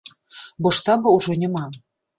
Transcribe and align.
Бо 0.65 0.73
штаба 0.79 1.15
ўжо 1.19 1.39
няма. 1.47 1.65